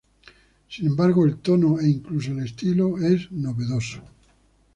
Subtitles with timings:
[0.67, 4.01] Sin embargo el tono e incluso el estilo es novedoso.